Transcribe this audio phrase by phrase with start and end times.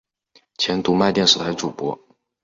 [0.57, 1.95] 前读卖电视台主播。